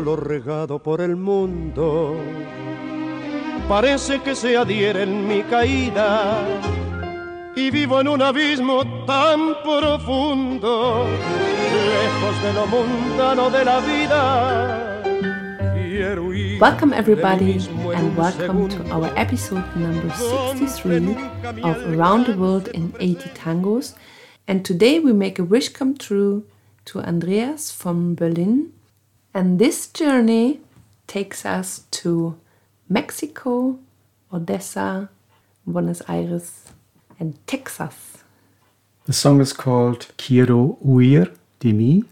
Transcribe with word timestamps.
dolor 0.00 0.26
regado 0.26 0.82
por 0.82 1.02
el 1.02 1.14
mundo. 1.14 2.16
Parece 3.68 4.20
que 4.22 4.34
se 4.34 4.56
adhiere 4.56 5.02
en 5.02 5.28
mi 5.28 5.42
caída 5.42 6.42
y 7.54 7.70
vivo 7.70 8.00
en 8.00 8.08
un 8.08 8.22
abismo 8.22 8.82
tan 9.04 9.54
profundo, 9.62 11.04
lejos 11.04 12.42
de 12.42 12.52
lo 12.54 12.66
mundano 12.66 13.50
de 13.50 13.64
la 13.64 13.80
vida. 13.80 15.02
Welcome, 16.58 16.94
everybody, 16.94 17.58
and 17.94 18.16
welcome 18.16 18.70
to 18.70 18.82
our 18.90 19.10
episode 19.16 19.64
number 19.76 20.10
63 20.14 21.14
of 21.62 21.76
Around 21.92 22.26
the 22.26 22.36
World 22.38 22.68
in 22.68 22.94
80 22.98 23.28
Tangos. 23.34 23.94
And 24.48 24.64
today 24.64 24.98
we 24.98 25.12
make 25.12 25.38
a 25.38 25.44
wish 25.44 25.68
come 25.68 25.94
true 25.94 26.44
to 26.86 27.00
Andreas 27.00 27.70
from 27.70 28.14
Berlin. 28.14 28.72
And 29.32 29.60
this 29.60 29.86
journey 29.86 30.60
takes 31.06 31.46
us 31.46 31.84
to 31.92 32.36
Mexico, 32.88 33.78
Odessa, 34.32 35.08
Buenos 35.64 36.02
Aires, 36.08 36.72
and 37.20 37.38
Texas. 37.46 38.24
The 39.04 39.12
song 39.12 39.40
is 39.40 39.52
called 39.52 40.08
Quiero 40.18 40.78
huir 40.84 41.30
de 41.60 41.72
mí. 41.72 42.04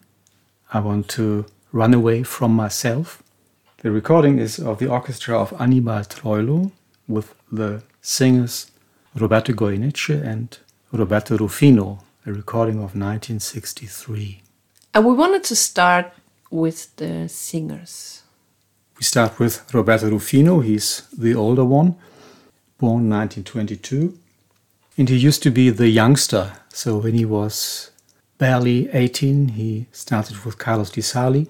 I 0.73 0.79
want 0.79 1.09
to 1.17 1.47
run 1.73 1.93
away 1.93 2.23
from 2.23 2.53
myself. 2.53 3.21
The 3.83 3.91
recording 3.91 4.39
is 4.39 4.61
of 4.61 4.79
the 4.79 4.89
orchestra 4.89 5.37
of 5.37 5.53
Anibal 5.61 6.03
Troilo 6.05 6.71
with 7.09 7.35
the 7.51 7.83
singers 8.01 8.71
Roberto 9.17 9.53
Goyeneche 9.53 10.23
and 10.25 10.57
Roberto 10.93 11.37
Rufino, 11.37 11.99
a 12.27 12.33
recording 12.33 12.77
of 12.77 12.95
1963. 12.95 14.43
And 14.95 15.05
we 15.05 15.15
wanted 15.15 15.43
to 15.45 15.57
start 15.57 16.13
with 16.51 16.95
the 16.97 17.29
singers. 17.29 18.23
We 18.97 19.05
start 19.05 19.39
with 19.39 19.73
Roberto 19.73 20.11
Rufino, 20.11 20.61
he's 20.61 21.09
the 21.17 21.35
older 21.35 21.65
one, 21.65 21.97
born 22.79 23.09
1922. 23.09 24.19
And 24.97 25.09
he 25.09 25.17
used 25.17 25.43
to 25.45 25.51
be 25.51 25.71
the 25.71 25.89
youngster, 25.89 26.53
so 26.71 26.99
when 26.99 27.15
he 27.15 27.25
was 27.25 27.91
barely 28.39 28.89
18, 28.91 29.49
he 29.49 29.87
started 29.93 30.45
with 30.45 30.59
Carlos 30.59 30.91
Di 30.91 31.03
Sarli 31.03 31.49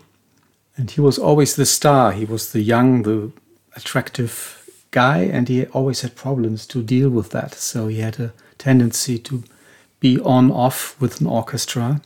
and 0.79 0.93
he 0.93 1.01
was 1.01 1.19
always 1.19 1.57
the 1.57 1.67
star. 1.67 2.12
He 2.12 2.25
was 2.25 2.53
the 2.53 2.61
young, 2.61 3.03
the 3.03 3.33
attractive 3.75 4.65
guy, 4.93 5.19
and 5.19 5.49
he 5.49 5.67
always 5.67 6.03
had 6.03 6.15
problems 6.15 6.67
to 6.69 6.83
deal 6.83 7.11
with 7.11 7.31
that. 7.31 7.55
So 7.55 7.89
he 7.89 7.99
had 7.99 8.21
a 8.21 8.33
tendency 8.59 9.19
to 9.19 9.43
be 9.99 10.21
on 10.21 10.53
off 10.53 10.99
with 11.01 11.21
an 11.21 11.27
orchestra. 11.27 12.01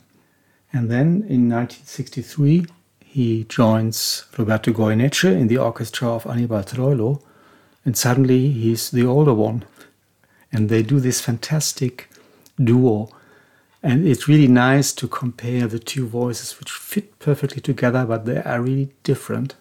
And 0.73 0.89
then 0.89 1.23
in 1.29 1.47
1963, 1.49 2.65
he 3.13 3.43
joins 3.43 4.25
Roberto 4.37 4.71
Goyeneche 4.71 5.31
in 5.31 5.47
the 5.47 5.57
orchestra 5.57 6.09
of 6.09 6.25
Anibal 6.25 6.63
Troilo, 6.63 7.21
and 7.85 7.95
suddenly 7.95 8.49
he's 8.49 8.91
the 8.91 9.05
older 9.05 9.33
one. 9.33 9.65
And 10.51 10.69
they 10.69 10.83
do 10.83 10.99
this 10.99 11.21
fantastic 11.21 12.09
duo 12.63 13.09
and 13.83 14.07
it's 14.07 14.29
really 14.29 14.47
nice 14.47 14.93
to 14.93 15.09
compare 15.09 15.67
the 15.67 15.77
two 15.77 16.07
voices, 16.07 16.57
which 16.57 16.71
fit 16.71 17.19
perfectly 17.19 17.61
together, 17.61 18.05
but 18.05 18.25
they 18.25 18.41
are 18.41 18.61
really 18.61 18.93
different. 19.03 19.55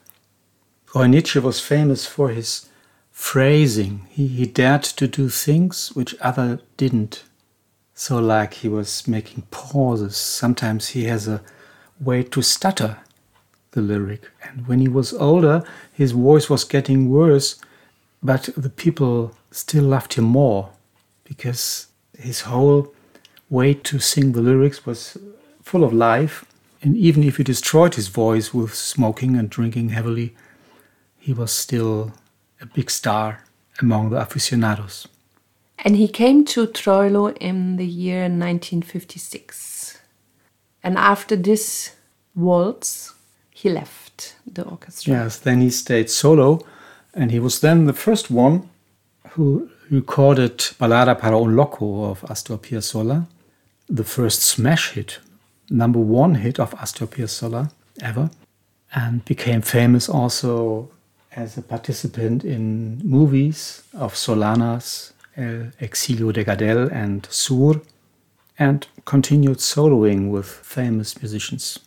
Goyeneche 0.87 1.43
was 1.43 1.59
famous 1.59 2.07
for 2.07 2.29
his 2.29 2.69
phrasing. 3.11 4.07
He, 4.11 4.29
he 4.29 4.47
dared 4.47 4.85
to 4.85 5.09
do 5.09 5.29
things 5.29 5.91
which 5.95 6.15
other 6.21 6.61
didn't. 6.77 7.25
So, 7.95 8.21
like 8.21 8.55
he 8.55 8.69
was 8.69 9.09
making 9.09 9.43
pauses. 9.51 10.17
Sometimes 10.17 10.91
he 10.91 11.05
has 11.05 11.27
a 11.27 11.43
way 12.01 12.23
to 12.23 12.43
stutter 12.43 12.99
the 13.73 13.83
lyric. 13.83 14.31
And 14.43 14.67
when 14.67 14.79
he 14.79 14.89
was 14.89 15.13
older, 15.13 15.65
his 15.93 16.13
voice 16.13 16.49
was 16.49 16.65
getting 16.65 17.11
worse, 17.11 17.61
but 18.23 18.49
the 18.57 18.71
people 18.71 19.35
still 19.51 19.85
loved 19.85 20.15
him 20.15 20.25
more 20.25 20.71
because 21.25 21.89
his 22.17 22.43
whole 22.43 22.95
way 23.51 23.75
to 23.75 23.99
sing 23.99 24.33
the 24.33 24.41
lyrics 24.41 24.87
was 24.87 25.19
full 25.63 25.85
of 25.85 25.93
life. 25.93 26.45
And 26.83 26.97
even 26.97 27.23
if 27.23 27.37
he 27.37 27.45
destroyed 27.45 27.95
his 27.95 28.09
voice 28.09 28.53
with 28.55 28.75
smoking 28.75 29.37
and 29.37 29.49
drinking 29.49 29.91
heavily, 29.91 30.35
he 31.19 31.33
was 31.33 31.53
still 31.53 32.13
a 32.61 32.67
big 32.67 32.91
star 32.91 33.45
among 33.81 34.11
the 34.11 34.17
aficionados. 34.17 35.07
And 35.85 35.97
he 35.97 36.09
came 36.09 36.45
to 36.47 36.67
Troilo 36.67 37.37
in 37.39 37.77
the 37.77 37.87
year 37.87 38.23
1956. 38.23 39.99
And 40.83 40.97
after 40.97 41.37
this 41.37 41.95
waltz, 42.35 43.15
he 43.63 43.69
left 43.69 44.37
the 44.53 44.63
orchestra. 44.65 45.13
Yes, 45.13 45.39
then 45.39 45.61
he 45.61 45.71
stayed 45.71 46.11
solo, 46.11 46.61
and 47.15 47.31
he 47.31 47.39
was 47.39 47.61
then 47.61 47.87
the 47.87 47.93
first 47.93 48.31
one 48.31 48.69
who 49.31 49.71
recorded 49.91 50.59
Balada 50.81 51.15
para 51.19 51.39
un 51.39 51.55
Loco 51.55 52.05
of 52.11 52.25
Astor 52.29 52.59
Piazzolla 52.59 53.27
the 53.89 54.05
first 54.05 54.43
smash 54.43 54.93
hit, 54.93 55.19
number 55.69 55.99
one 55.99 56.37
hit 56.37 56.59
of 56.59 56.75
Astor 56.75 57.07
Piazzolla 57.07 57.71
ever, 58.01 58.31
and 58.95 59.25
became 59.27 59.61
famous 59.61 60.09
also 60.09 60.91
as 61.37 61.59
a 61.59 61.63
participant 61.63 62.43
in 62.45 63.01
movies 63.05 63.83
of 63.93 64.15
Solanas, 64.15 65.13
El 65.37 65.73
Exilio 65.81 66.33
de 66.33 66.45
Gardel, 66.45 66.91
and 66.91 67.27
Sur, 67.31 67.81
and 68.59 68.87
continued 69.05 69.59
soloing 69.59 70.31
with 70.31 70.47
famous 70.47 71.21
musicians. 71.21 71.79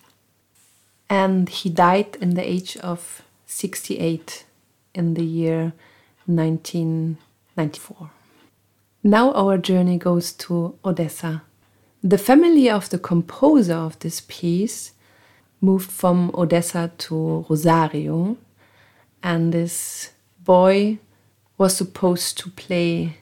And 1.09 1.49
he 1.49 1.69
died 1.69 2.17
in 2.19 2.33
the 2.35 2.47
age 2.47 2.77
of 2.77 3.21
68 3.45 4.45
in 4.93 5.13
the 5.13 5.23
year 5.23 5.73
1994. 6.25 8.09
Now 9.03 9.31
our 9.33 9.57
journey 9.57 9.97
goes 9.97 10.31
to 10.33 10.77
Odessa, 10.83 11.43
the 12.05 12.19
family 12.19 12.69
of 12.69 12.89
the 12.91 12.99
composer 12.99 13.73
of 13.73 13.97
this 13.97 14.21
piece 14.27 14.91
moved 15.59 15.89
from 15.89 16.29
Odessa 16.35 16.91
to 16.99 17.47
Rosario, 17.49 18.37
and 19.23 19.51
this 19.51 20.11
boy 20.43 20.99
was 21.57 21.75
supposed 21.75 22.37
to 22.37 22.51
play 22.51 23.17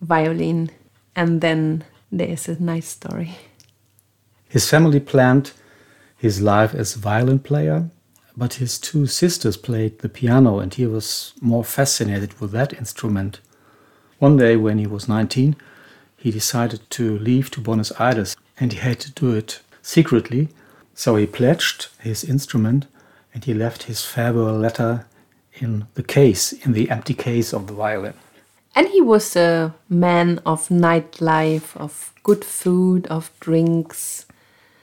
violin, 0.00 0.70
and 1.16 1.40
then 1.40 1.82
there's 2.12 2.48
a 2.48 2.62
nice 2.62 2.86
story. 2.86 3.36
His 4.48 4.70
family 4.70 5.00
planned 5.00 5.50
his 6.18 6.42
life 6.42 6.74
as 6.74 6.94
violin 6.94 7.38
player, 7.38 7.88
but 8.36 8.54
his 8.54 8.78
two 8.78 9.06
sisters 9.06 9.56
played 9.56 10.00
the 10.00 10.08
piano, 10.08 10.58
and 10.58 10.74
he 10.74 10.86
was 10.86 11.32
more 11.40 11.64
fascinated 11.64 12.38
with 12.40 12.50
that 12.52 12.74
instrument. 12.74 13.40
One 14.18 14.36
day, 14.36 14.56
when 14.56 14.78
he 14.78 14.86
was 14.86 15.08
19, 15.08 15.56
he 16.18 16.32
decided 16.32 16.80
to 16.90 17.18
leave 17.18 17.50
to 17.52 17.60
Buenos 17.60 17.92
Aires 18.00 18.36
and 18.58 18.72
he 18.72 18.80
had 18.80 18.98
to 19.00 19.12
do 19.12 19.32
it 19.32 19.60
secretly. 19.82 20.48
So 20.94 21.14
he 21.14 21.26
pledged 21.26 21.88
his 22.00 22.24
instrument 22.24 22.86
and 23.32 23.44
he 23.44 23.54
left 23.54 23.84
his 23.84 24.04
farewell 24.04 24.58
letter 24.58 25.06
in 25.54 25.86
the 25.94 26.02
case, 26.02 26.52
in 26.52 26.72
the 26.72 26.90
empty 26.90 27.14
case 27.14 27.52
of 27.52 27.68
the 27.68 27.72
violin. 27.72 28.14
And 28.74 28.88
he 28.88 29.00
was 29.00 29.36
a 29.36 29.74
man 29.88 30.40
of 30.44 30.68
nightlife, 30.68 31.76
of 31.76 32.12
good 32.22 32.44
food, 32.44 33.06
of 33.06 33.30
drinks. 33.40 34.26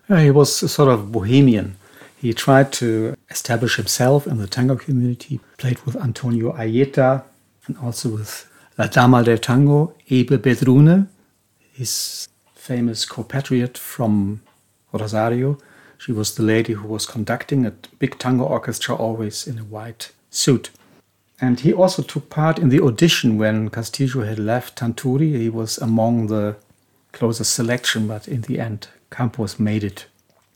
Yeah, 0.07 0.21
he 0.21 0.29
was 0.31 0.61
a 0.61 0.69
sort 0.69 0.89
of 0.89 1.11
bohemian. 1.11 1.77
He 2.21 2.33
tried 2.33 2.71
to 2.73 3.15
establish 3.29 3.75
himself 3.75 4.27
in 4.27 4.37
the 4.37 4.47
tango 4.47 4.75
community, 4.75 5.39
played 5.57 5.79
with 5.85 5.95
Antonio 5.95 6.53
Ayeta 6.53 7.23
and 7.65 7.77
also 7.79 8.09
with 8.09 8.47
La 8.77 8.85
Dama 8.85 9.23
del 9.23 9.37
Tango, 9.37 9.95
Ebe 10.07 10.37
Bedrune, 10.37 11.07
his 11.73 12.27
famous 12.53 13.05
compatriot 13.05 13.77
from 13.77 14.41
Rosario. 14.93 15.57
She 15.97 16.11
was 16.11 16.35
the 16.35 16.43
lady 16.43 16.73
who 16.73 16.87
was 16.87 17.05
conducting 17.05 17.65
a 17.65 17.71
big 17.99 18.19
tango 18.19 18.43
orchestra, 18.43 18.95
always 18.95 19.47
in 19.47 19.57
a 19.57 19.63
white 19.63 20.11
suit. 20.29 20.69
And 21.41 21.59
he 21.61 21.73
also 21.73 22.03
took 22.03 22.29
part 22.29 22.59
in 22.59 22.69
the 22.69 22.81
audition 22.81 23.37
when 23.37 23.69
Castillo 23.69 24.23
had 24.23 24.39
left 24.39 24.77
Tanturi. 24.77 25.35
He 25.35 25.49
was 25.49 25.79
among 25.79 26.27
the 26.27 26.57
closest 27.11 27.55
selection, 27.55 28.07
but 28.07 28.27
in 28.27 28.41
the 28.41 28.59
end, 28.59 28.87
Campos 29.15 29.59
made 29.59 29.83
it. 29.83 30.05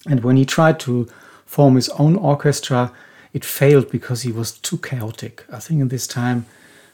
And 0.06 0.24
when 0.24 0.38
he 0.38 0.46
tried 0.46 0.80
to 0.82 1.08
form 1.46 1.76
his 1.76 1.90
own 1.90 2.16
orchestra, 2.16 2.92
it 3.34 3.46
failed 3.46 3.90
because 3.90 4.22
he 4.24 4.32
was 4.32 4.52
too 4.52 4.78
chaotic. 4.78 5.46
I 5.52 5.60
think 5.60 5.82
in 5.82 5.88
this 5.88 6.08
time, 6.08 6.46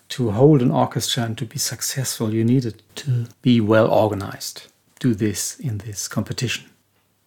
to 0.09 0.31
hold 0.31 0.61
an 0.61 0.71
orchestra 0.71 1.23
and 1.23 1.37
to 1.37 1.45
be 1.45 1.57
successful, 1.57 2.33
you 2.33 2.43
needed 2.43 2.81
to 2.95 3.25
be 3.41 3.59
well 3.59 3.87
organized. 3.87 4.67
Do 4.99 5.13
this 5.13 5.59
in 5.59 5.79
this 5.79 6.07
competition. 6.07 6.65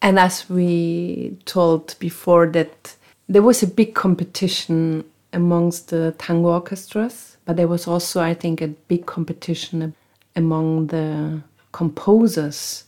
And 0.00 0.18
as 0.18 0.48
we 0.48 1.36
told 1.44 1.96
before, 1.98 2.46
that 2.48 2.94
there 3.28 3.42
was 3.42 3.62
a 3.62 3.66
big 3.66 3.94
competition 3.94 5.04
amongst 5.32 5.88
the 5.88 6.14
tango 6.18 6.50
orchestras, 6.50 7.36
but 7.44 7.56
there 7.56 7.68
was 7.68 7.86
also, 7.86 8.20
I 8.20 8.34
think, 8.34 8.60
a 8.62 8.68
big 8.68 9.06
competition 9.06 9.94
among 10.36 10.86
the 10.88 11.42
composers. 11.72 12.84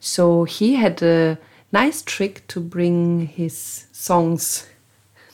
So 0.00 0.44
he 0.44 0.76
had 0.76 1.02
a 1.02 1.38
nice 1.72 2.02
trick 2.02 2.46
to 2.48 2.60
bring 2.60 3.26
his 3.26 3.86
songs 3.92 4.66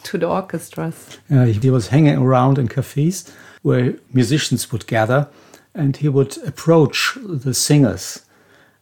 to 0.02 0.18
the 0.18 0.28
orchestras. 0.28 1.18
Uh, 1.30 1.44
he 1.44 1.70
was 1.70 1.88
hanging 1.88 2.18
around 2.18 2.58
in 2.58 2.68
cafes 2.68 3.32
where 3.62 3.94
musicians 4.12 4.70
would 4.70 4.86
gather 4.86 5.28
and 5.74 5.96
he 5.96 6.08
would 6.08 6.36
approach 6.46 7.16
the 7.22 7.54
singers. 7.54 8.24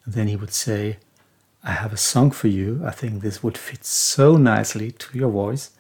Then 0.07 0.29
he 0.29 0.37
would 0.37 0.53
say, 0.53 0.99
I 1.63 1.73
have 1.73 1.93
a 1.93 1.97
song 1.97 2.31
for 2.31 2.49
you. 2.49 2.83
I 2.85 2.91
think 2.91 3.23
this 3.23 3.43
would 3.43 3.57
fit 3.57 3.85
so 3.85 4.37
nicely 4.37 4.93
to 4.93 5.19
your 5.19 5.31
voice. 5.31 5.71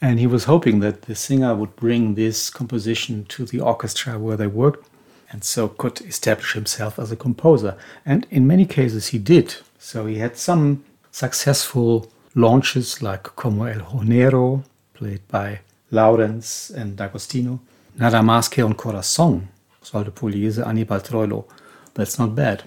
And 0.00 0.18
he 0.18 0.26
was 0.26 0.44
hoping 0.44 0.80
that 0.80 1.02
the 1.02 1.14
singer 1.14 1.54
would 1.54 1.76
bring 1.76 2.14
this 2.14 2.50
composition 2.50 3.24
to 3.26 3.44
the 3.44 3.60
orchestra 3.60 4.18
where 4.18 4.36
they 4.36 4.46
worked 4.46 4.87
and 5.30 5.44
so 5.44 5.68
could 5.68 6.00
establish 6.02 6.52
himself 6.54 6.98
as 6.98 7.12
a 7.12 7.16
composer. 7.16 7.76
And 8.04 8.26
in 8.30 8.46
many 8.46 8.66
cases, 8.66 9.08
he 9.08 9.18
did. 9.18 9.56
So 9.78 10.06
he 10.06 10.18
had 10.18 10.36
some 10.36 10.84
successful 11.10 12.10
launches 12.34 13.02
like 13.02 13.24
Como 13.36 13.64
el 13.64 13.80
Hornero, 13.80 14.64
played 14.94 15.26
by 15.28 15.60
Laurenz 15.90 16.70
and 16.70 16.96
D'Agostino, 16.96 17.60
Nada 17.98 18.22
más 18.22 18.48
que 18.48 18.62
un 18.62 18.74
corazón, 18.74 19.48
Solde 19.82 20.12
Pugliese, 20.12 20.64
Anibal 20.64 21.00
Troilo. 21.00 21.46
That's 21.94 22.16
not 22.18 22.34
bad. 22.36 22.62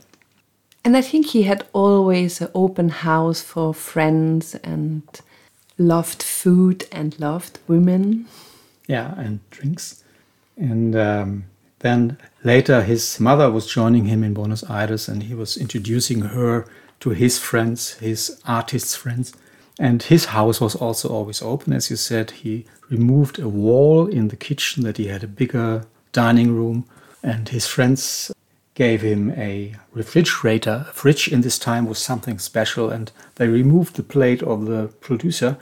And 0.83 0.97
I 0.97 1.01
think 1.01 1.27
he 1.27 1.43
had 1.43 1.65
always 1.71 2.41
an 2.41 2.49
open 2.53 2.89
house 2.89 3.41
for 3.41 3.73
friends 3.73 4.55
and 4.55 5.03
loved 5.77 6.21
food 6.21 6.85
and 6.91 7.17
loved 7.17 7.59
women. 7.67 8.25
Yeah, 8.87 9.13
and 9.17 9.39
drinks. 9.51 10.03
And 10.57 10.95
um, 10.97 11.45
then 11.81 12.17
later, 12.43 12.83
his 12.83 13.19
mother 13.19 13.51
was 13.51 13.65
joining 13.65 14.05
him 14.05 14.23
in 14.23 14.33
Buenos 14.33 14.63
Aires 14.69 15.07
and 15.07 15.23
he 15.23 15.33
was 15.33 15.57
introducing 15.57 16.21
her 16.21 16.65
to 16.99 17.09
his 17.09 17.39
friends, 17.39 17.93
his 17.93 18.39
artists' 18.45 18.95
friends. 18.95 19.33
And 19.79 20.03
his 20.03 20.25
house 20.25 20.61
was 20.61 20.75
also 20.75 21.09
always 21.09 21.41
open. 21.41 21.73
As 21.73 21.89
you 21.89 21.95
said, 21.95 22.31
he 22.31 22.65
removed 22.89 23.39
a 23.39 23.49
wall 23.49 24.05
in 24.05 24.27
the 24.27 24.35
kitchen 24.35 24.83
that 24.83 24.97
he 24.97 25.07
had 25.07 25.23
a 25.23 25.27
bigger 25.27 25.85
dining 26.11 26.55
room. 26.55 26.85
And 27.23 27.49
his 27.49 27.65
friends 27.65 28.31
gave 28.75 29.01
him 29.01 29.31
a 29.31 29.75
refrigerator. 29.91 30.85
A 30.87 30.93
fridge 30.93 31.27
in 31.29 31.41
this 31.41 31.57
time 31.57 31.87
was 31.87 31.97
something 31.97 32.37
special. 32.37 32.91
And 32.91 33.11
they 33.35 33.47
removed 33.47 33.95
the 33.95 34.03
plate 34.03 34.43
of 34.43 34.67
the 34.67 34.89
producer. 34.99 35.57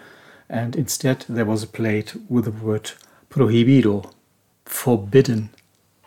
And 0.50 0.76
instead, 0.76 1.26
there 1.30 1.46
was 1.46 1.64
a 1.64 1.68
plate 1.68 2.14
with 2.28 2.44
the 2.44 2.52
word 2.52 2.92
prohibido, 3.30 4.12
forbidden 4.66 5.52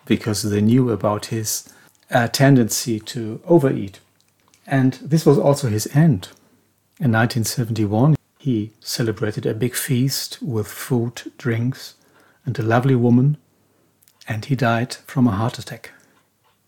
because 0.06 0.42
they 0.42 0.60
knew 0.60 0.90
about 0.90 1.26
his 1.26 1.72
uh, 2.10 2.28
tendency 2.28 3.00
to 3.00 3.40
overeat. 3.46 4.00
And 4.66 4.94
this 4.94 5.26
was 5.26 5.38
also 5.38 5.68
his 5.68 5.86
end. 5.94 6.28
In 7.00 7.10
1971, 7.12 8.16
he 8.38 8.72
celebrated 8.80 9.46
a 9.46 9.54
big 9.54 9.74
feast 9.74 10.38
with 10.42 10.66
food, 10.66 11.32
drinks, 11.38 11.94
and 12.44 12.58
a 12.58 12.62
lovely 12.62 12.94
woman, 12.94 13.36
and 14.28 14.44
he 14.44 14.56
died 14.56 14.94
from 15.06 15.26
a 15.26 15.32
heart 15.32 15.58
attack. 15.58 15.92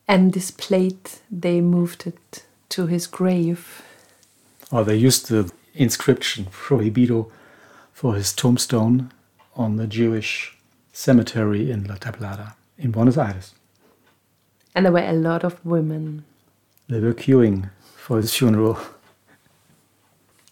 And 0.06 0.32
this 0.32 0.50
plate, 0.50 1.20
they 1.30 1.60
moved 1.60 2.06
it 2.06 2.44
to 2.70 2.86
his 2.86 3.06
grave. 3.06 3.82
Or 4.70 4.84
they 4.84 4.96
used 4.96 5.28
the 5.28 5.50
inscription 5.74 6.46
Prohibido 6.46 7.30
for 7.92 8.14
his 8.14 8.32
tombstone 8.32 9.12
on 9.56 9.76
the 9.76 9.86
Jewish 9.86 10.56
cemetery 10.92 11.70
in 11.70 11.84
La 11.84 11.96
Tablada 11.96 12.54
in 12.78 12.90
Buenos 12.90 13.16
Aires. 13.16 13.54
And 14.74 14.84
there 14.84 14.92
were 14.92 14.98
a 14.98 15.12
lot 15.12 15.44
of 15.44 15.64
women. 15.64 16.24
They 16.88 17.00
were 17.00 17.14
queuing 17.14 17.70
for 17.96 18.16
his 18.18 18.34
funeral. 18.34 18.78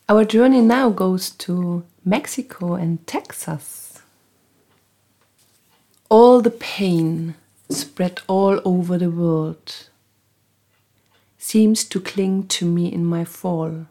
Our 0.08 0.24
journey 0.24 0.60
now 0.60 0.90
goes 0.90 1.30
to 1.30 1.84
Mexico 2.04 2.74
and 2.74 3.04
Texas. 3.06 4.00
All 6.08 6.40
the 6.40 6.50
pain 6.50 7.34
spread 7.70 8.20
all 8.26 8.60
over 8.64 8.98
the 8.98 9.10
world 9.10 9.88
seems 11.38 11.84
to 11.84 12.00
cling 12.00 12.46
to 12.46 12.64
me 12.64 12.92
in 12.92 13.04
my 13.04 13.24
fall. 13.24 13.86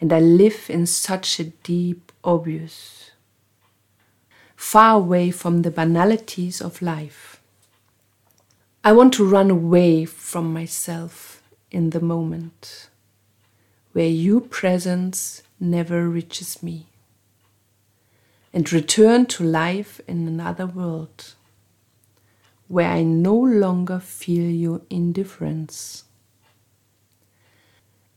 And 0.00 0.12
I 0.12 0.20
live 0.20 0.66
in 0.68 0.86
such 0.86 1.38
a 1.38 1.44
deep 1.44 2.10
obvious 2.24 3.10
far 4.64 4.96
away 4.96 5.30
from 5.30 5.60
the 5.60 5.70
banalities 5.70 6.60
of 6.62 6.80
life. 6.80 7.38
I 8.82 8.92
want 8.92 9.12
to 9.14 9.28
run 9.28 9.50
away 9.50 10.06
from 10.06 10.54
myself 10.54 11.42
in 11.70 11.90
the 11.90 12.00
moment 12.00 12.88
where 13.92 14.08
your 14.08 14.40
presence 14.40 15.42
never 15.60 16.08
reaches 16.08 16.62
me 16.62 16.86
and 18.54 18.72
return 18.72 19.26
to 19.26 19.44
life 19.44 20.00
in 20.08 20.26
another 20.26 20.66
world 20.66 21.34
where 22.66 22.88
I 22.88 23.02
no 23.02 23.36
longer 23.36 24.00
feel 24.00 24.50
your 24.50 24.80
indifference. 24.88 26.04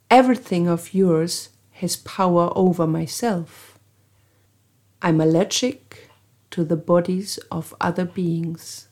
Everything 0.09 0.67
of 0.69 0.93
yours 0.93 1.49
has 1.73 1.97
power 1.97 2.51
over 2.55 2.87
myself. 2.87 3.77
I'm 5.01 5.19
allergic 5.21 6.06
to 6.51 6.63
the 6.63 6.75
bodies 6.75 7.37
of 7.51 7.73
other 7.79 8.05
beings. 8.05 8.87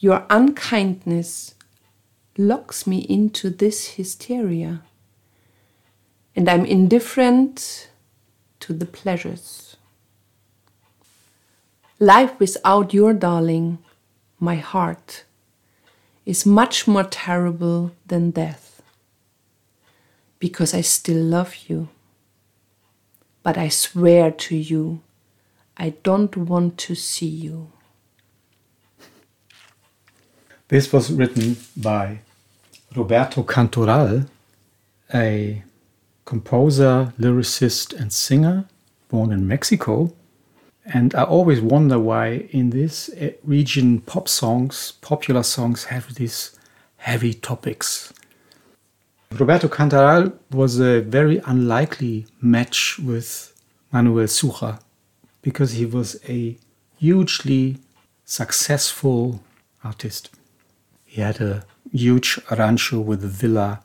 Your 0.00 0.26
unkindness 0.30 1.54
locks 2.36 2.86
me 2.86 2.98
into 3.00 3.50
this 3.50 3.96
hysteria, 3.96 4.82
and 6.36 6.48
I'm 6.48 6.64
indifferent 6.64 7.90
to 8.60 8.72
the 8.72 8.86
pleasures. 8.86 9.76
Life 11.98 12.38
without 12.38 12.94
your 12.94 13.12
darling, 13.12 13.78
my 14.38 14.54
heart, 14.54 15.24
is 16.24 16.46
much 16.46 16.86
more 16.86 17.04
terrible 17.04 17.90
than 18.06 18.30
death, 18.30 18.82
because 20.38 20.74
I 20.74 20.82
still 20.82 21.22
love 21.22 21.56
you. 21.66 21.88
But 23.42 23.58
I 23.58 23.68
swear 23.68 24.30
to 24.30 24.56
you 24.56 25.00
I 25.80 25.90
don't 26.02 26.36
want 26.36 26.76
to 26.78 26.96
see 26.96 27.28
you. 27.28 27.70
This 30.66 30.92
was 30.92 31.12
written 31.12 31.56
by 31.76 32.20
Roberto 32.96 33.44
Cantoral, 33.44 34.26
a 35.14 35.62
composer, 36.24 37.14
lyricist, 37.18 37.94
and 37.98 38.12
singer 38.12 38.64
born 39.08 39.30
in 39.30 39.46
Mexico. 39.46 40.12
And 40.84 41.14
I 41.14 41.22
always 41.22 41.60
wonder 41.60 41.98
why 41.98 42.48
in 42.50 42.70
this 42.70 43.08
region 43.44 44.00
pop 44.00 44.28
songs, 44.28 44.92
popular 45.00 45.44
songs, 45.44 45.84
have 45.84 46.14
these 46.16 46.58
heavy 46.96 47.34
topics. 47.34 48.12
Roberto 49.30 49.68
Cantoral 49.68 50.32
was 50.50 50.80
a 50.80 51.00
very 51.02 51.40
unlikely 51.46 52.26
match 52.40 52.98
with 52.98 53.54
Manuel 53.92 54.26
Sucher 54.26 54.80
because 55.48 55.72
he 55.72 55.86
was 55.86 56.10
a 56.28 56.58
hugely 56.98 57.78
successful 58.26 59.40
artist. 59.82 60.28
He 61.06 61.22
had 61.22 61.40
a 61.40 61.64
huge 61.90 62.38
rancho 62.50 63.00
with 63.00 63.24
a 63.24 63.32
villa 63.42 63.80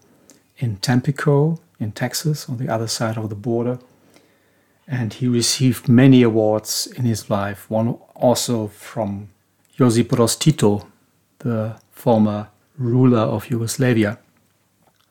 in 0.57 0.71
Tampico, 0.87 1.61
in 1.79 1.93
Texas, 1.93 2.49
on 2.49 2.57
the 2.57 2.67
other 2.67 2.89
side 2.97 3.17
of 3.17 3.29
the 3.29 3.41
border. 3.49 3.79
And 4.89 5.13
he 5.13 5.27
received 5.29 5.87
many 5.87 6.21
awards 6.21 6.87
in 6.97 7.05
his 7.05 7.29
life, 7.29 7.69
one 7.69 7.87
also 8.13 8.67
from 8.67 9.29
Josip 9.77 10.09
Broz 10.09 10.37
Tito, 10.37 10.85
the 11.39 11.77
former 11.91 12.49
ruler 12.77 13.25
of 13.35 13.49
Yugoslavia. 13.49 14.19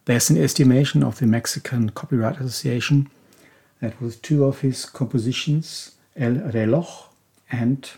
There's 0.04 0.28
an 0.28 0.36
estimation 0.36 1.02
of 1.02 1.18
the 1.18 1.26
Mexican 1.26 1.88
Copyright 1.90 2.38
Association 2.40 3.08
that 3.80 3.98
with 4.02 4.20
two 4.20 4.44
of 4.44 4.60
his 4.60 4.84
compositions, 4.84 5.92
El 6.16 6.34
Reloj 6.52 6.88
and 7.50 7.90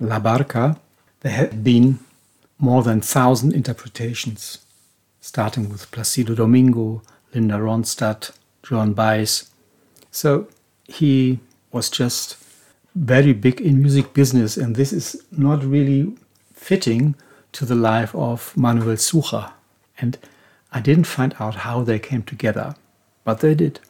La 0.00 0.18
Barca, 0.18 0.78
there 1.20 1.32
have 1.32 1.62
been 1.64 1.98
more 2.58 2.82
than 2.82 3.00
thousand 3.00 3.52
interpretations, 3.52 4.58
starting 5.20 5.68
with 5.68 5.90
Placido 5.90 6.34
Domingo, 6.34 7.02
Linda 7.34 7.54
Ronstadt, 7.54 8.32
Joan 8.62 8.92
Baez. 8.94 9.50
So 10.10 10.48
he 10.86 11.40
was 11.72 11.90
just 11.90 12.36
very 12.94 13.32
big 13.32 13.60
in 13.60 13.80
music 13.80 14.14
business, 14.14 14.56
and 14.56 14.74
this 14.74 14.92
is 14.92 15.22
not 15.30 15.62
really 15.64 16.16
fitting 16.54 17.14
to 17.52 17.64
the 17.64 17.74
life 17.74 18.14
of 18.14 18.56
Manuel 18.56 18.96
Sucher. 18.96 19.52
And 19.98 20.18
I 20.72 20.80
didn't 20.80 21.04
find 21.04 21.34
out 21.38 21.56
how 21.56 21.82
they 21.82 21.98
came 21.98 22.22
together, 22.22 22.74
but 23.24 23.40
they 23.40 23.54
did. 23.54 23.80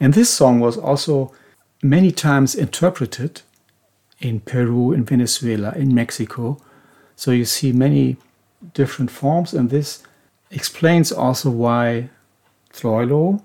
And 0.00 0.14
this 0.14 0.30
song 0.30 0.60
was 0.60 0.76
also 0.76 1.32
many 1.82 2.10
times 2.10 2.54
interpreted 2.54 3.42
in 4.20 4.40
Peru, 4.40 4.92
in 4.92 5.04
Venezuela, 5.04 5.72
in 5.72 5.94
Mexico. 5.94 6.60
So 7.16 7.30
you 7.30 7.44
see 7.44 7.72
many 7.72 8.16
different 8.74 9.10
forms, 9.10 9.54
and 9.54 9.70
this 9.70 10.02
explains 10.50 11.12
also 11.12 11.50
why 11.50 12.10
Troilo 12.72 13.42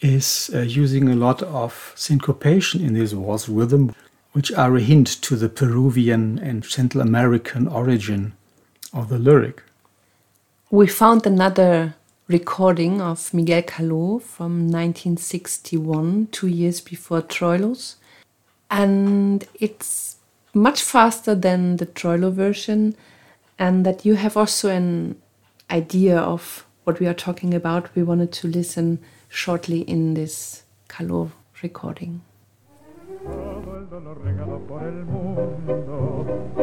is 0.00 0.50
uh, 0.54 0.60
using 0.60 1.08
a 1.08 1.16
lot 1.16 1.42
of 1.42 1.92
syncopation 1.96 2.84
in 2.84 2.94
his 2.94 3.14
waltz 3.14 3.48
rhythm, 3.48 3.94
which 4.32 4.52
are 4.52 4.76
a 4.76 4.80
hint 4.80 5.06
to 5.22 5.36
the 5.36 5.48
Peruvian 5.48 6.38
and 6.38 6.64
Central 6.64 7.02
American 7.02 7.66
origin 7.66 8.34
of 8.92 9.08
the 9.08 9.18
lyric. 9.18 9.62
We 10.70 10.86
found 10.86 11.26
another 11.26 11.94
recording 12.28 13.00
of 13.00 13.32
Miguel 13.32 13.62
Caló 13.62 14.20
from 14.20 14.68
1961, 14.68 16.28
two 16.30 16.46
years 16.46 16.78
before 16.82 17.22
Troilo's, 17.22 17.96
and 18.70 19.46
it's 19.54 20.16
much 20.52 20.82
faster 20.82 21.34
than 21.34 21.78
the 21.78 21.86
Troilo 21.86 22.30
version, 22.30 22.94
and 23.58 23.86
that 23.86 24.04
you 24.04 24.14
have 24.16 24.36
also 24.36 24.68
an 24.68 25.16
idea 25.70 26.18
of 26.18 26.66
what 26.84 27.00
we 27.00 27.06
are 27.06 27.14
talking 27.14 27.54
about. 27.54 27.94
We 27.94 28.02
wanted 28.02 28.32
to 28.32 28.48
listen 28.48 28.98
shortly 29.30 29.80
in 29.80 30.12
this 30.12 30.64
Caló 30.88 31.30
recording. 31.62 32.20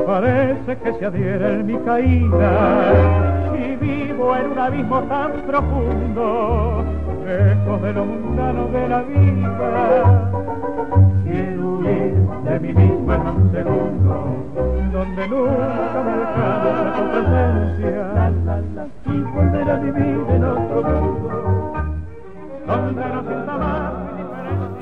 Parece 0.06 0.78
que 0.80 0.94
se 1.00 1.06
adhiere 1.06 1.54
en 1.56 1.66
mi 1.66 1.78
caída 1.84 3.35
vivo 3.76 4.36
en 4.36 4.52
un 4.52 4.60
abismo 4.60 5.04
tan 5.04 5.32
profundo, 5.46 6.84
lejos 7.26 7.82
de 7.82 7.94
lo 7.94 8.06
mundano 8.06 8.68
de 8.68 8.88
la 8.88 9.02
vida. 9.04 10.32
Quiero 11.24 11.78
huir 11.78 12.14
de 12.46 12.60
mí 12.60 12.74
mismo 12.74 13.14
en 13.14 13.22
un 13.22 13.52
segundo, 13.52 14.36
donde 14.92 15.28
nunca 15.28 16.04
me 16.06 16.16
tu 16.96 17.04
presencia, 17.12 18.32
y 19.06 19.22
volver 19.22 19.70
a 19.70 19.78
vivir 19.80 20.26
en 20.30 20.44
otro 20.44 20.84
mundo. 20.84 21.30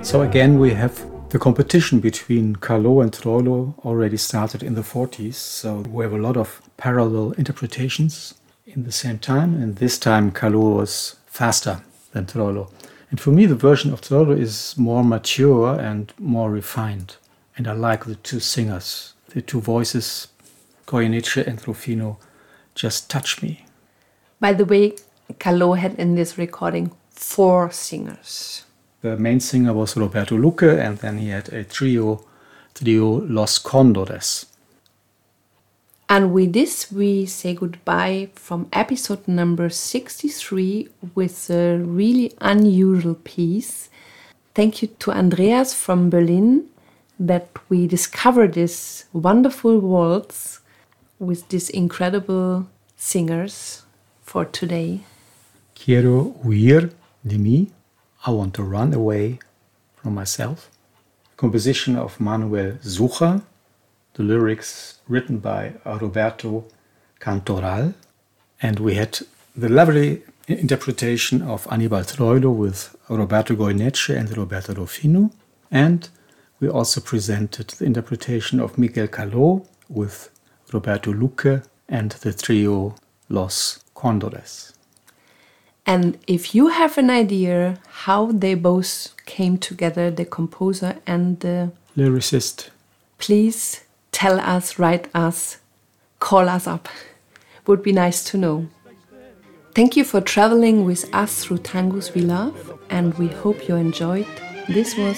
So 0.02 0.22
again 0.22 0.60
we 0.60 0.74
have 0.74 1.06
the 1.30 1.40
competition 1.40 2.00
between 2.00 2.56
Caló 2.58 3.02
and 3.02 3.12
Troilo 3.12 3.74
already 3.86 4.18
started 4.18 4.62
in 4.62 4.76
the 4.76 4.82
40s, 4.82 5.36
so 5.36 5.84
we 5.92 6.04
have 6.04 6.14
a 6.14 6.18
lot 6.18 6.38
of 6.38 6.62
parallel 6.78 7.34
interpretations 7.38 8.36
in 8.76 8.84
the 8.84 8.92
same 8.92 9.20
time, 9.20 9.54
and 9.62 9.76
this 9.76 9.98
time 9.98 10.32
Caló 10.32 10.76
was 10.78 11.16
faster 11.26 11.82
than 12.12 12.26
Troilo. 12.26 12.72
And 13.10 13.20
for 13.20 13.32
me, 13.32 13.46
the 13.46 13.56
version 13.56 13.94
of 13.94 14.02
Troilo 14.02 14.38
is 14.38 14.76
more 14.78 15.04
mature 15.04 15.80
and 15.80 16.12
more 16.18 16.50
refined, 16.50 17.18
and 17.56 17.68
I 17.68 17.74
like 17.74 18.06
the 18.06 18.16
two 18.16 18.40
singers. 18.40 19.14
The 19.30 19.42
two 19.42 19.62
voices, 19.62 20.28
Goyeneche 20.88 21.46
and 21.48 21.66
Rufino, 21.68 22.18
just 22.76 23.10
touch 23.10 23.42
me. 23.42 23.66
By 24.40 24.54
the 24.54 24.66
way, 24.66 24.96
Caló 25.40 25.78
had 25.78 25.96
in 26.00 26.16
this 26.16 26.38
recording 26.38 26.92
four 27.12 27.72
singers. 27.72 28.66
The 29.02 29.18
main 29.18 29.40
singer 29.40 29.74
was 29.74 29.96
Roberto 29.98 30.38
Luque, 30.38 30.80
and 30.80 30.98
then 30.98 31.18
he 31.18 31.30
had 31.30 31.50
a 31.50 31.64
trio, 31.64 32.26
trio 32.74 33.22
Los 33.28 33.60
Condores. 33.60 34.46
And 36.14 36.32
with 36.32 36.54
this, 36.54 36.92
we 36.92 37.26
say 37.26 37.56
goodbye 37.56 38.30
from 38.36 38.68
episode 38.72 39.28
number 39.28 39.68
63 39.70 40.88
with 41.16 41.50
a 41.50 41.80
really 41.80 42.32
unusual 42.40 43.16
piece. 43.16 43.90
Thank 44.54 44.84
you 44.84 44.90
to 45.00 45.12
Andreas 45.12 45.74
from 45.74 46.12
Berlin 46.12 46.66
that 47.20 47.50
we 47.68 47.88
discovered 47.88 48.54
this 48.54 49.06
wonderful 49.12 49.80
waltz 49.80 50.60
with 51.18 51.50
these 51.50 51.72
incredible 51.72 52.68
singers 52.96 53.82
for 54.22 54.46
today. 54.46 55.00
Quiero 55.74 56.36
huir 56.44 56.92
de 57.26 57.40
mí. 57.40 57.72
I 58.28 58.30
want 58.30 58.54
to 58.54 58.64
run 58.64 58.94
away 58.94 59.40
from 59.96 60.14
myself. 60.14 60.70
Composition 61.38 61.96
of 61.96 62.20
Manuel 62.20 62.74
Sucher. 62.84 63.42
The 64.14 64.24
lyrics 64.24 65.00
written 65.08 65.40
by 65.40 65.74
Roberto 65.86 66.66
Cantoral. 67.20 67.94
And 68.62 68.80
we 68.80 68.96
had 68.96 69.20
the 69.56 69.70
lovely 69.70 70.22
interpretation 70.48 71.42
of 71.42 71.68
Anibal 71.72 72.04
Troilo 72.04 72.54
with 72.56 72.96
Roberto 73.10 73.56
Goyeneche 73.56 74.16
and 74.16 74.36
Roberto 74.38 74.74
Rufino. 74.74 75.32
And 75.72 76.10
we 76.60 76.70
also 76.70 77.02
presented 77.02 77.70
the 77.70 77.86
interpretation 77.86 78.60
of 78.60 78.78
Miguel 78.78 79.08
Caló 79.08 79.66
with 79.90 80.30
Roberto 80.72 81.12
Luque 81.12 81.66
and 81.90 82.12
the 82.12 82.34
trio 82.34 82.96
Los 83.30 83.80
Condores. 83.96 84.74
And 85.86 86.18
if 86.28 86.56
you 86.56 86.68
have 86.68 86.98
an 86.98 87.10
idea 87.10 87.80
how 88.06 88.32
they 88.32 88.54
both 88.54 89.14
came 89.26 89.58
together, 89.58 90.10
the 90.10 90.26
composer 90.26 90.98
and 91.06 91.40
the 91.42 91.72
lyricist, 91.98 92.70
please 93.18 93.83
tell 94.14 94.40
us, 94.40 94.80
write 94.80 95.10
us, 95.14 95.58
call 96.20 96.48
us 96.48 96.68
up. 96.68 96.88
Would 97.68 97.84
be 97.84 97.92
nice 97.92 98.24
to 98.32 98.38
know. 98.38 98.68
Thank 99.76 99.98
you 99.98 100.06
for 100.06 100.22
traveling 100.22 100.86
with 100.86 101.04
us 101.14 101.44
through 101.44 101.58
tangos 101.58 102.14
we 102.14 102.22
love, 102.22 102.80
and 102.90 103.14
we 103.16 103.28
hope 103.28 103.68
you 103.68 103.76
enjoyed. 103.76 104.28
This 104.70 104.96
was 104.96 105.18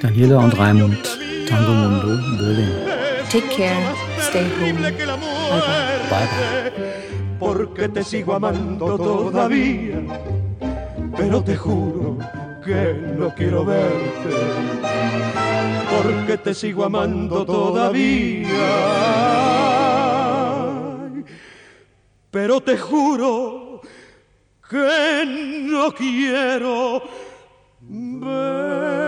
Daniela 0.00 0.42
und 0.42 0.54
Raimund, 0.54 1.04
Tango 1.46 1.74
Mundo, 1.74 2.16
Berlin. 2.38 3.28
Take 3.28 3.50
care, 3.50 3.94
stay 4.18 4.48
home. 4.58 4.82
Bye 4.82 4.90
bye. 4.90 6.08
Bye 6.10 6.70
bye. 6.72 7.08
porque 7.38 7.88
te 7.88 8.02
sigo 8.02 8.34
amando 8.34 8.96
todavía, 8.96 10.00
pero 11.16 11.42
te 11.42 11.56
juro 11.56 12.18
que 12.68 12.92
no 13.16 13.34
quiero 13.34 13.64
verte, 13.64 14.34
porque 15.90 16.36
te 16.36 16.52
sigo 16.52 16.84
amando 16.84 17.46
todavía, 17.46 18.46
pero 22.30 22.60
te 22.60 22.76
juro 22.76 23.80
que 24.68 25.24
no 25.66 25.94
quiero 25.94 27.02
verte. 27.80 29.07